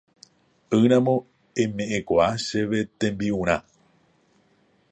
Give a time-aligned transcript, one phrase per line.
[0.77, 1.15] ỹramo
[1.61, 3.57] eme'ẽkuaa chéve tembi'urã